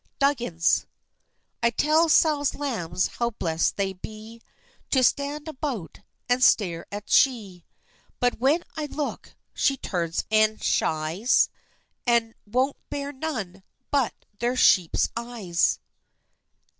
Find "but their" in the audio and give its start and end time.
13.91-14.55